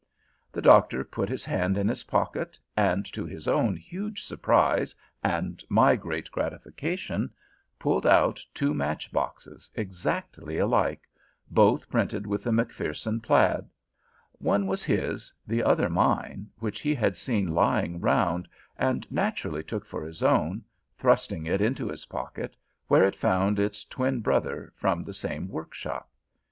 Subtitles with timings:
[0.51, 5.63] The Doctor put his hand to his pocket, and, to his own huge surprise and
[5.69, 7.29] my great gratification,
[7.77, 11.03] pulled out two match boxes exactly alike,
[11.51, 13.69] both printed with the Macpherson plaid.
[14.39, 18.47] One was his, the other mine, which he had seen lying round,
[18.79, 20.63] and naturally took for his own,
[20.97, 22.55] thrusting it into his pocket,
[22.87, 26.09] where it found its twin brother from the same workshop.